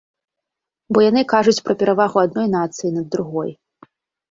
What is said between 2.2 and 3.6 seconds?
адной нацыі над другой.